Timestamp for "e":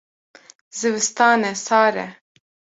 1.51-1.53, 2.05-2.07